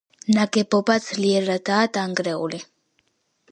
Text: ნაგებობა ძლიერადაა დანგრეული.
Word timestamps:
ნაგებობა 0.35 0.95
ძლიერადაა 1.09 1.93
დანგრეული. 1.99 2.63